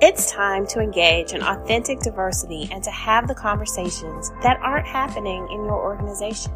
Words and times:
It's 0.00 0.30
time 0.30 0.64
to 0.68 0.78
engage 0.78 1.32
in 1.32 1.42
authentic 1.42 1.98
diversity 1.98 2.68
and 2.70 2.84
to 2.84 2.90
have 2.92 3.26
the 3.26 3.34
conversations 3.34 4.30
that 4.44 4.56
aren't 4.62 4.86
happening 4.86 5.48
in 5.50 5.64
your 5.64 5.74
organization. 5.74 6.52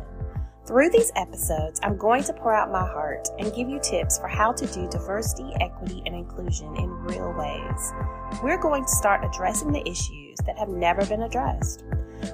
Through 0.65 0.91
these 0.91 1.11
episodes, 1.17 1.81
I'm 1.83 1.97
going 1.97 2.23
to 2.23 2.33
pour 2.35 2.55
out 2.55 2.71
my 2.71 2.87
heart 2.87 3.27
and 3.41 3.53
give 3.53 3.69
you 3.69 3.81
tips 3.81 4.17
for 4.17 4.29
how 4.29 4.53
to 4.53 4.67
do 4.67 4.89
diversity, 4.89 5.51
equity, 5.61 6.05
and 6.07 6.15
inclusion 6.15 6.77
in 6.77 6.89
real 7.03 7.33
ways. 7.33 7.93
We're 8.45 8.63
going 8.63 8.85
to 8.85 8.91
start 8.91 9.25
addressing 9.25 9.73
the 9.73 9.89
issues 9.89 10.39
that 10.47 10.57
have 10.57 10.69
never 10.69 11.05
been 11.05 11.23
addressed. 11.23 11.83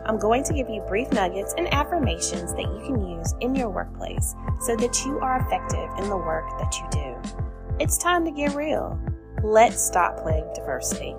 I'm 0.04 0.18
going 0.18 0.45
to 0.45 0.52
give 0.52 0.68
you 0.68 0.82
brief 0.82 1.11
nuggets 1.11 1.54
and 1.56 1.72
affirmations 1.72 2.52
that 2.52 2.64
you 2.64 2.82
can 2.84 3.02
use 3.09 3.34
in 3.40 3.54
your 3.54 3.70
workplace 3.70 4.34
so 4.61 4.77
that 4.77 5.06
you 5.06 5.18
are 5.20 5.40
effective 5.40 5.88
in 6.04 6.11
the 6.11 6.18
work 6.18 6.50
that 6.59 6.77
you 6.77 6.86
do. 6.93 7.38
It's 7.80 7.96
time 7.96 8.27
to 8.27 8.30
get 8.30 8.54
real. 8.54 9.00
Let's 9.43 9.80
stop 9.80 10.18
playing 10.18 10.50
diversity. 10.54 11.14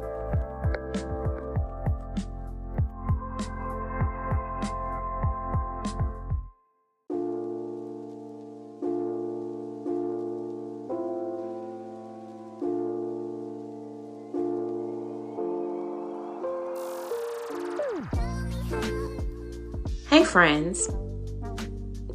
Hey, 20.09 20.25
friends. 20.25 20.89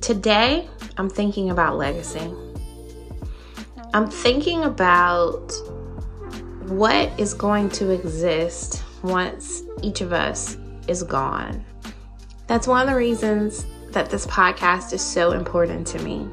Today, 0.02 0.68
I'm 0.98 1.08
thinking 1.08 1.50
about 1.50 1.78
legacy. 1.78 2.30
I'm 3.94 4.10
thinking 4.10 4.64
about 4.64 5.52
what 6.68 7.10
is 7.18 7.34
going 7.34 7.68
to 7.70 7.90
exist 7.90 8.82
once 9.02 9.62
each 9.82 10.00
of 10.00 10.12
us 10.12 10.56
is 10.88 11.02
gone. 11.02 11.64
That's 12.46 12.66
one 12.66 12.82
of 12.82 12.88
the 12.88 12.98
reasons 12.98 13.66
that 13.90 14.10
this 14.10 14.26
podcast 14.26 14.92
is 14.92 15.02
so 15.02 15.32
important 15.32 15.86
to 15.88 16.02
me. 16.02 16.28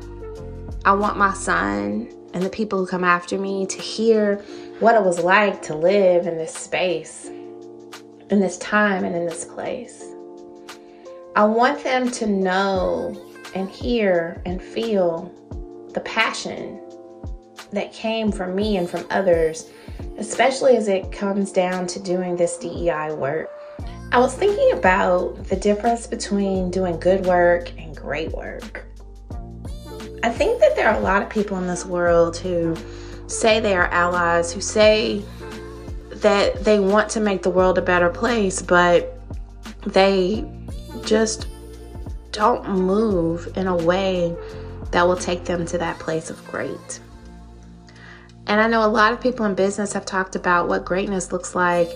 I 0.83 0.93
want 0.93 1.17
my 1.17 1.33
son 1.33 2.09
and 2.33 2.43
the 2.43 2.49
people 2.49 2.79
who 2.79 2.88
come 2.88 3.03
after 3.03 3.38
me 3.38 3.65
to 3.67 3.77
hear 3.77 4.38
what 4.79 4.95
it 4.95 5.03
was 5.03 5.19
like 5.19 5.61
to 5.63 5.75
live 5.75 6.25
in 6.27 6.38
this 6.38 6.53
space, 6.53 7.25
in 7.25 8.39
this 8.39 8.57
time, 8.57 9.03
and 9.03 9.16
in 9.16 9.25
this 9.25 9.45
place. 9.45 10.03
I 11.35 11.43
want 11.45 11.83
them 11.83 12.09
to 12.11 12.25
know 12.25 13.16
and 13.53 13.69
hear 13.69 14.41
and 14.45 14.61
feel 14.61 15.31
the 15.93 16.01
passion 16.01 16.81
that 17.71 17.93
came 17.93 18.31
from 18.31 18.55
me 18.55 18.77
and 18.77 18.89
from 18.89 19.05
others, 19.09 19.69
especially 20.22 20.77
as 20.77 20.88
it 20.88 21.11
comes 21.11 21.52
down 21.52 21.88
to 21.88 22.00
doing 22.00 22.36
this 22.36 22.55
DEI 22.58 23.11
work. 23.11 23.50
I 24.11 24.19
was 24.19 24.36
thinking 24.36 24.78
about 24.78 25.45
the 25.45 25.55
difference 25.55 26.05
between 26.05 26.69
doing 26.69 27.00
good 27.00 27.25
work 27.25 27.72
and 27.80 27.97
great 27.97 28.31
work. 28.31 28.86
I 30.22 30.30
think 30.30 30.59
that 30.59 30.75
there 30.75 30.89
are 30.89 30.95
a 30.95 31.00
lot 31.00 31.23
of 31.23 31.30
people 31.30 31.58
in 31.58 31.66
this 31.66 31.88
world 31.88 32.38
who 32.38 32.78
say 33.25 33.59
they 33.59 33.73
are 33.75 33.88
allies, 33.88 34.53
who 34.53 34.61
say 34.61 35.25
that 36.11 36.63
they 36.63 36.80
want 36.80 37.09
to 37.09 37.19
make 37.19 37.41
the 37.41 37.50
world 37.50 37.80
a 37.80 37.81
better 37.81 38.09
place, 38.09 38.61
but 38.61 39.19
they 39.88 40.45
just 41.03 41.47
don't 42.31 42.69
move 42.69 43.52
in 43.58 43.66
a 43.66 43.75
way 43.75 44.35
that 44.91 45.08
will 45.08 45.16
take 45.16 45.45
them 45.45 45.66
to 45.66 45.80
that 45.80 45.97
place 45.97 46.30
of 46.30 46.45
great. 46.47 47.00
And 48.47 48.59
I 48.59 48.67
know 48.67 48.86
a 48.86 48.88
lot 48.88 49.14
of 49.14 49.22
people 49.22 49.45
in 49.45 49.56
business 49.56 49.94
have 49.94 50.06
talked 50.06 50.36
about 50.36 50.67
what 50.67 50.86
greatness 50.86 51.31
looks 51.31 51.56
like 51.56 51.89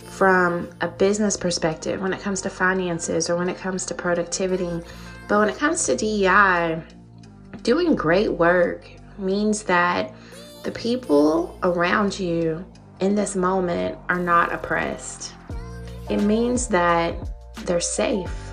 from 0.00 0.70
a 0.80 0.88
business 0.88 1.36
perspective 1.36 2.00
when 2.00 2.12
it 2.12 2.20
comes 2.20 2.40
to 2.42 2.50
finances 2.50 3.28
or 3.28 3.36
when 3.36 3.48
it 3.48 3.58
comes 3.58 3.84
to 3.86 3.94
productivity. 3.94 4.80
But 5.28 5.38
when 5.40 5.48
it 5.48 5.56
comes 5.56 5.84
to 5.86 5.96
DEI, 5.96 6.82
doing 7.62 7.94
great 7.94 8.32
work 8.32 8.88
means 9.18 9.64
that 9.64 10.14
the 10.62 10.72
people 10.72 11.58
around 11.62 12.18
you 12.18 12.64
in 13.00 13.14
this 13.14 13.36
moment 13.36 13.98
are 14.08 14.18
not 14.18 14.52
oppressed. 14.52 15.34
It 16.08 16.22
means 16.22 16.68
that 16.68 17.14
they're 17.64 17.80
safe 17.80 18.48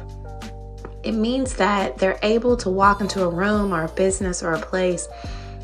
it 1.05 1.13
means 1.13 1.53
that 1.57 1.99
they're 1.99 2.19
able 2.23 2.57
to 2.57 2.69
walk 2.69 2.99
into 2.99 3.23
a 3.23 3.29
room 3.29 3.71
or 3.71 3.85
a 3.85 3.89
business 3.89 4.41
or 4.41 4.53
a 4.53 4.59
place 4.59 5.07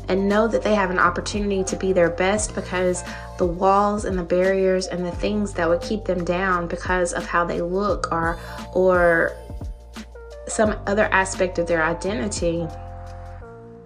and 0.08 0.28
know 0.28 0.48
that 0.48 0.62
they 0.62 0.74
have 0.74 0.90
an 0.90 0.98
opportunity 0.98 1.64
to 1.64 1.76
be 1.76 1.92
their 1.92 2.10
best 2.10 2.54
because 2.54 3.02
the 3.38 3.46
walls 3.46 4.04
and 4.04 4.18
the 4.18 4.22
barriers 4.22 4.86
and 4.86 5.04
the 5.04 5.12
things 5.12 5.52
that 5.54 5.68
would 5.68 5.80
keep 5.80 6.04
them 6.04 6.24
down 6.24 6.66
because 6.66 7.12
of 7.12 7.24
how 7.26 7.44
they 7.44 7.60
look 7.60 8.10
or 8.12 8.38
or 8.74 9.32
some 10.48 10.76
other 10.86 11.04
aspect 11.04 11.58
of 11.58 11.66
their 11.66 11.82
identity 11.82 12.66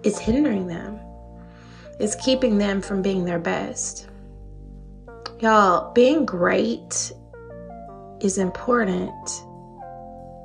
is 0.03 0.19
hindering 0.19 0.67
them. 0.67 0.99
It's 1.99 2.15
keeping 2.15 2.57
them 2.57 2.81
from 2.81 3.01
being 3.01 3.25
their 3.25 3.39
best. 3.39 4.07
Y'all, 5.39 5.93
being 5.93 6.25
great 6.25 7.11
is 8.21 8.37
important 8.37 9.43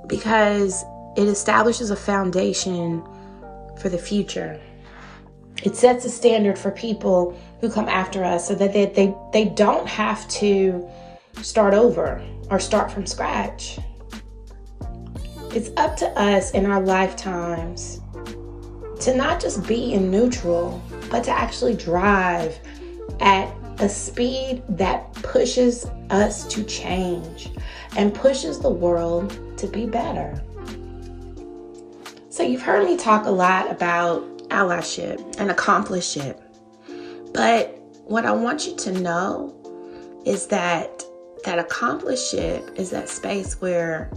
because 0.07 0.85
it 1.17 1.29
establishes 1.29 1.91
a 1.91 1.97
foundation 1.97 3.03
for 3.79 3.89
the 3.89 3.99
future. 3.99 4.61
It 5.63 5.77
sets 5.77 6.05
a 6.05 6.11
standard 6.11 6.59
for 6.59 6.71
people 6.71 7.39
who 7.61 7.71
come 7.71 7.89
after 7.89 8.25
us 8.25 8.49
so 8.49 8.55
that 8.57 8.73
they, 8.73 8.87
they, 8.87 9.15
they 9.33 9.45
don't 9.47 9.87
have 9.87 10.27
to 10.29 10.89
start 11.41 11.75
over 11.75 12.23
or 12.51 12.59
start 12.59 12.91
from 12.91 13.07
scratch. 13.07 13.79
It's 15.55 15.71
up 15.77 15.97
to 15.99 16.09
us 16.19 16.53
in 16.53 16.67
our 16.67 16.81
lifetimes 16.81 18.01
to 19.01 19.15
not 19.15 19.41
just 19.41 19.67
be 19.67 19.95
in 19.95 20.11
neutral, 20.11 20.83
but 21.11 21.25
to 21.25 21.31
actually 21.31 21.75
drive 21.75 22.59
at 23.21 23.53
a 23.79 23.89
speed 23.89 24.63
that 24.69 25.13
pushes 25.15 25.87
us 26.11 26.47
to 26.47 26.63
change 26.65 27.51
and 27.97 28.15
pushes 28.15 28.61
the 28.61 28.71
world 28.71 29.59
to 29.59 29.67
be 29.67 29.87
better. 29.87 30.43
So, 32.31 32.43
you've 32.43 32.63
heard 32.63 32.87
me 32.87 32.97
talk 32.97 33.27
a 33.27 33.31
lot 33.31 33.71
about 33.71 34.25
allyship 34.53 35.19
and 35.39 35.51
accompliceship. 35.51 36.41
But 37.33 37.79
what 38.05 38.27
I 38.27 38.33
want 38.33 38.67
you 38.67 38.77
to 38.77 38.93
know 38.93 39.59
is 40.27 40.47
that 40.49 41.03
that 41.45 41.69
accompliceship 41.69 42.79
is 42.79 42.91
that 42.91 43.09
space 43.09 43.61
where 43.61 44.13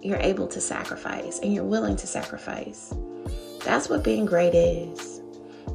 you're 0.00 0.18
able 0.18 0.48
to 0.48 0.60
sacrifice 0.60 1.38
and 1.40 1.54
you're 1.54 1.64
willing 1.64 1.96
to 1.96 2.06
sacrifice. 2.06 2.92
That's 3.64 3.88
what 3.88 4.02
being 4.02 4.24
great 4.24 4.54
is. 4.54 5.20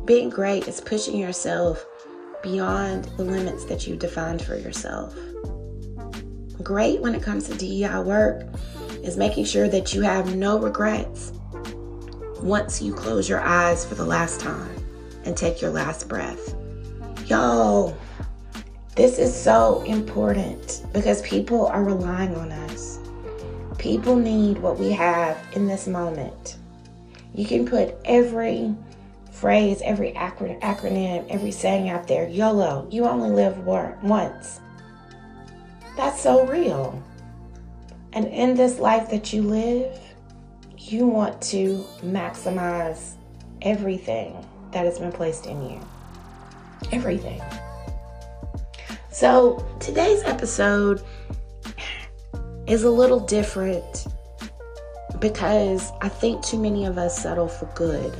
Being 0.03 0.29
great 0.29 0.67
is 0.67 0.81
pushing 0.81 1.17
yourself 1.17 1.85
beyond 2.43 3.05
the 3.17 3.23
limits 3.23 3.65
that 3.65 3.87
you 3.87 3.95
defined 3.95 4.41
for 4.41 4.57
yourself. 4.57 5.15
Great 6.61 7.01
when 7.01 7.15
it 7.15 7.21
comes 7.21 7.47
to 7.47 7.55
DEI 7.55 7.99
work 7.99 8.43
is 9.03 9.15
making 9.15 9.45
sure 9.45 9.69
that 9.69 9.93
you 9.93 10.01
have 10.01 10.35
no 10.35 10.59
regrets 10.59 11.31
once 12.41 12.81
you 12.81 12.93
close 12.93 13.27
your 13.27 13.41
eyes 13.41 13.85
for 13.85 13.95
the 13.95 14.05
last 14.05 14.39
time 14.39 14.75
and 15.25 15.35
take 15.35 15.61
your 15.61 15.71
last 15.71 16.07
breath. 16.07 16.55
Yo, 17.25 17.95
this 18.95 19.19
is 19.19 19.35
so 19.35 19.81
important 19.83 20.85
because 20.93 21.21
people 21.21 21.67
are 21.67 21.83
relying 21.83 22.35
on 22.35 22.51
us. 22.51 22.99
People 23.77 24.15
need 24.15 24.57
what 24.57 24.79
we 24.79 24.91
have 24.91 25.37
in 25.53 25.67
this 25.67 25.87
moment. 25.87 26.57
You 27.35 27.45
can 27.45 27.67
put 27.67 27.95
every 28.05 28.73
phrase, 29.31 29.81
every 29.83 30.13
acronym, 30.13 31.27
every 31.29 31.51
saying 31.51 31.89
out 31.89 32.07
there 32.07 32.27
YOLO, 32.27 32.87
you 32.89 33.05
only 33.05 33.29
live 33.29 33.59
once. 33.65 34.59
That's 35.95 36.19
so 36.19 36.47
real. 36.47 37.03
And 38.13 38.25
in 38.25 38.55
this 38.55 38.79
life 38.79 39.11
that 39.11 39.31
you 39.31 39.43
live, 39.43 39.99
you 40.77 41.07
want 41.07 41.41
to 41.41 41.85
maximize 42.03 43.15
everything 43.61 44.45
that 44.71 44.85
has 44.85 44.99
been 44.99 45.11
placed 45.11 45.45
in 45.45 45.69
you. 45.69 45.79
Everything. 46.91 47.41
So, 49.11 49.65
today's 49.79 50.23
episode 50.23 51.01
is 52.67 52.83
a 52.83 52.91
little 52.91 53.19
different 53.19 54.05
because 55.19 55.91
I 56.01 56.09
think 56.09 56.43
too 56.43 56.59
many 56.59 56.85
of 56.85 56.97
us 56.97 57.19
settle 57.21 57.47
for 57.47 57.65
good 57.73 58.13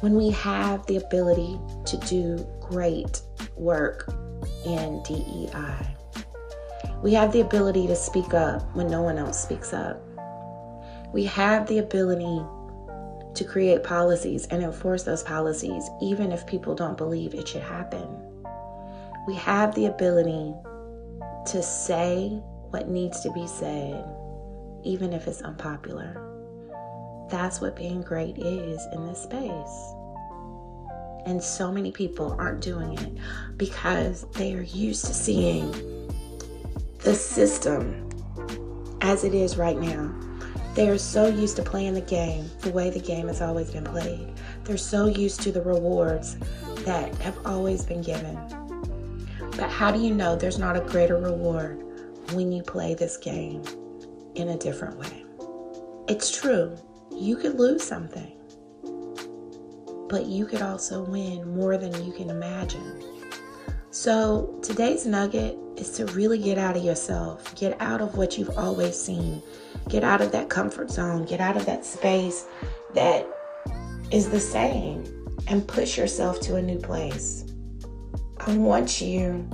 when 0.00 0.14
we 0.14 0.30
have 0.30 0.84
the 0.86 0.96
ability 0.96 1.58
to 1.86 1.96
do 2.06 2.46
great 2.60 3.22
work 3.56 4.12
in 4.66 5.02
DEI. 5.04 5.96
We 7.02 7.14
have 7.14 7.32
the 7.32 7.40
ability 7.40 7.86
to 7.86 7.96
speak 7.96 8.34
up 8.34 8.62
when 8.74 8.90
no 8.90 9.02
one 9.02 9.18
else 9.18 9.42
speaks 9.42 9.72
up. 9.72 10.02
We 11.12 11.24
have 11.24 11.66
the 11.66 11.78
ability 11.78 12.42
to 13.34 13.44
create 13.44 13.84
policies 13.84 14.46
and 14.46 14.62
enforce 14.62 15.04
those 15.04 15.22
policies, 15.22 15.88
even 16.02 16.32
if 16.32 16.46
people 16.46 16.74
don't 16.74 16.96
believe 16.96 17.34
it 17.34 17.48
should 17.48 17.62
happen. 17.62 18.06
we 19.26 19.34
have 19.34 19.74
the 19.74 19.86
ability 19.86 20.54
to 21.46 21.62
say 21.62 22.28
what 22.70 22.88
needs 22.88 23.20
to 23.20 23.30
be 23.32 23.46
said, 23.46 24.04
even 24.84 25.12
if 25.12 25.26
it's 25.28 25.42
unpopular. 25.42 26.16
That's 27.30 27.60
what 27.60 27.76
being 27.76 28.00
great 28.00 28.38
is 28.38 28.86
in 28.92 29.06
this 29.06 29.22
space. 29.22 29.92
And 31.26 31.42
so 31.42 31.70
many 31.70 31.92
people 31.92 32.34
aren't 32.38 32.62
doing 32.62 32.98
it 32.98 33.12
because 33.58 34.24
they 34.32 34.54
are 34.54 34.62
used 34.62 35.04
to 35.06 35.12
seeing 35.12 35.70
the 37.00 37.14
system 37.14 38.08
as 39.02 39.24
it 39.24 39.34
is 39.34 39.58
right 39.58 39.78
now. 39.78 40.14
They 40.78 40.88
are 40.90 40.96
so 40.96 41.26
used 41.26 41.56
to 41.56 41.64
playing 41.64 41.94
the 41.94 42.00
game 42.00 42.48
the 42.60 42.70
way 42.70 42.88
the 42.88 43.00
game 43.00 43.26
has 43.26 43.42
always 43.42 43.68
been 43.68 43.82
played. 43.82 44.32
They're 44.62 44.76
so 44.76 45.06
used 45.06 45.40
to 45.40 45.50
the 45.50 45.60
rewards 45.60 46.36
that 46.84 47.12
have 47.16 47.36
always 47.44 47.84
been 47.84 48.00
given. 48.00 48.36
But 49.56 49.70
how 49.70 49.90
do 49.90 49.98
you 49.98 50.14
know 50.14 50.36
there's 50.36 50.56
not 50.56 50.76
a 50.76 50.80
greater 50.80 51.16
reward 51.16 51.82
when 52.32 52.52
you 52.52 52.62
play 52.62 52.94
this 52.94 53.16
game 53.16 53.64
in 54.36 54.50
a 54.50 54.56
different 54.56 54.96
way? 54.98 55.24
It's 56.06 56.30
true, 56.30 56.76
you 57.10 57.34
could 57.34 57.58
lose 57.58 57.82
something 57.82 58.36
but 60.08 60.26
you 60.26 60.46
could 60.46 60.62
also 60.62 61.02
win 61.02 61.56
more 61.56 61.76
than 61.76 61.92
you 62.04 62.12
can 62.12 62.30
imagine. 62.30 63.02
So, 63.90 64.58
today's 64.62 65.04
nugget 65.04 65.58
is 65.76 65.90
to 65.96 66.06
really 66.06 66.38
get 66.38 66.56
out 66.56 66.78
of 66.78 66.84
yourself, 66.84 67.54
get 67.56 67.76
out 67.78 68.00
of 68.00 68.16
what 68.16 68.38
you've 68.38 68.56
always 68.56 68.98
seen, 68.98 69.42
get 69.88 70.04
out 70.04 70.20
of 70.20 70.32
that 70.32 70.48
comfort 70.48 70.90
zone, 70.90 71.24
get 71.24 71.40
out 71.40 71.56
of 71.56 71.66
that 71.66 71.84
space 71.84 72.46
that 72.94 73.26
is 74.10 74.30
the 74.30 74.40
same, 74.40 75.04
and 75.48 75.66
push 75.66 75.96
yourself 75.96 76.40
to 76.40 76.56
a 76.56 76.62
new 76.62 76.78
place. 76.78 77.46
I 78.40 78.56
want 78.56 79.00
you 79.00 79.48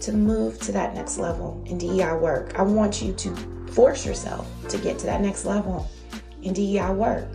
to 0.00 0.12
move 0.12 0.60
to 0.60 0.72
that 0.72 0.94
next 0.94 1.18
level 1.18 1.62
in 1.66 1.78
DEI 1.78 2.14
work. 2.14 2.58
I 2.58 2.62
want 2.62 3.02
you 3.02 3.12
to 3.14 3.34
force 3.72 4.04
yourself 4.04 4.48
to 4.68 4.78
get 4.78 4.98
to 4.98 5.06
that 5.06 5.20
next 5.20 5.44
level 5.44 5.88
in 6.42 6.52
DEI 6.52 6.90
work. 6.90 7.28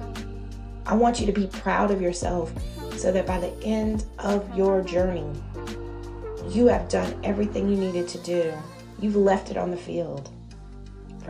I 0.86 0.94
want 0.94 1.20
you 1.20 1.26
to 1.26 1.32
be 1.32 1.48
proud 1.48 1.92
of 1.92 2.02
yourself 2.02 2.54
so 2.98 3.12
that 3.12 3.26
by 3.26 3.40
the 3.40 3.54
end 3.64 4.06
of 4.20 4.56
your 4.56 4.82
journey, 4.82 5.30
you 6.50 6.68
have 6.68 6.90
done 6.90 7.20
everything 7.24 7.70
you 7.70 7.76
needed 7.76 8.08
to 8.10 8.18
do. 8.20 8.54
You've 9.00 9.16
left 9.16 9.52
it 9.52 9.58
on 9.58 9.72
the 9.72 9.78
field. 9.78 10.32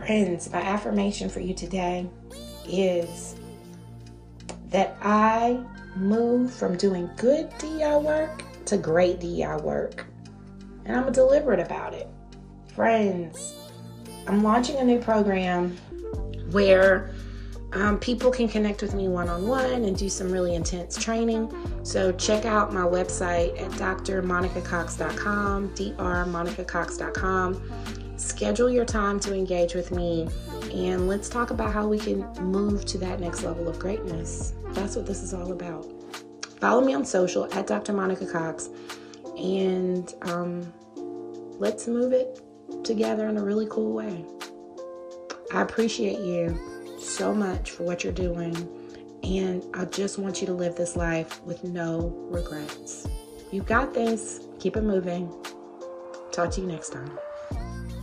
Friends, 0.00 0.50
my 0.50 0.62
affirmation 0.62 1.28
for 1.28 1.40
you 1.40 1.52
today 1.52 2.08
is 2.66 3.34
that 4.70 4.96
I 5.02 5.62
move 5.94 6.54
from 6.54 6.78
doing 6.78 7.10
good 7.18 7.50
DI 7.58 7.98
work 7.98 8.42
to 8.64 8.78
great 8.78 9.20
DI 9.20 9.56
work. 9.56 10.06
And 10.86 10.96
I'm 10.96 11.12
deliberate 11.12 11.60
about 11.60 11.92
it. 11.92 12.08
Friends, 12.74 13.56
I'm 14.26 14.42
launching 14.42 14.78
a 14.78 14.84
new 14.84 15.00
program 15.00 15.76
where 16.50 17.10
um, 17.72 17.98
people 17.98 18.30
can 18.30 18.48
connect 18.48 18.80
with 18.80 18.94
me 18.94 19.08
one 19.08 19.28
on 19.28 19.46
one 19.46 19.84
and 19.84 19.98
do 19.98 20.08
some 20.08 20.32
really 20.32 20.54
intense 20.54 20.96
training. 20.96 21.52
So 21.82 22.10
check 22.12 22.46
out 22.46 22.72
my 22.72 22.84
website 22.84 23.60
at 23.60 23.70
drmonicacox.com, 23.72 25.74
drmonicacox.com. 25.74 28.09
Schedule 28.20 28.68
your 28.68 28.84
time 28.84 29.18
to 29.20 29.34
engage 29.34 29.74
with 29.74 29.92
me 29.92 30.28
and 30.74 31.08
let's 31.08 31.26
talk 31.30 31.50
about 31.50 31.72
how 31.72 31.88
we 31.88 31.98
can 31.98 32.20
move 32.34 32.84
to 32.84 32.98
that 32.98 33.18
next 33.18 33.42
level 33.42 33.66
of 33.66 33.78
greatness. 33.78 34.52
That's 34.72 34.94
what 34.94 35.06
this 35.06 35.22
is 35.22 35.32
all 35.32 35.52
about. 35.52 35.86
Follow 36.60 36.84
me 36.84 36.92
on 36.92 37.06
social 37.06 37.50
at 37.54 37.66
Dr. 37.66 37.94
Monica 37.94 38.26
Cox 38.26 38.68
and 39.38 40.12
um, 40.22 40.70
let's 41.58 41.88
move 41.88 42.12
it 42.12 42.42
together 42.84 43.26
in 43.26 43.38
a 43.38 43.42
really 43.42 43.66
cool 43.70 43.94
way. 43.94 44.22
I 45.54 45.62
appreciate 45.62 46.18
you 46.20 46.98
so 47.00 47.34
much 47.34 47.70
for 47.70 47.84
what 47.84 48.04
you're 48.04 48.12
doing. 48.12 48.54
And 49.22 49.64
I 49.74 49.86
just 49.86 50.18
want 50.18 50.42
you 50.42 50.46
to 50.46 50.52
live 50.52 50.76
this 50.76 50.94
life 50.94 51.42
with 51.44 51.64
no 51.64 52.12
regrets. 52.30 53.08
You 53.50 53.62
got 53.62 53.94
this. 53.94 54.46
Keep 54.58 54.76
it 54.76 54.82
moving. 54.82 55.32
Talk 56.32 56.50
to 56.52 56.60
you 56.60 56.66
next 56.66 56.90
time. 56.90 57.18